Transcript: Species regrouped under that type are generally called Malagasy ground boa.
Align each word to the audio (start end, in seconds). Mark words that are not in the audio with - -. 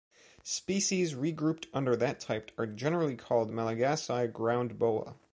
Species 0.41 1.13
regrouped 1.13 1.67
under 1.75 1.95
that 1.95 2.19
type 2.19 2.49
are 2.57 2.65
generally 2.65 3.15
called 3.15 3.51
Malagasy 3.51 4.25
ground 4.33 4.79
boa. 4.79 5.13